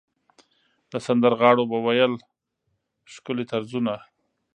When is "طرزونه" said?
3.51-3.95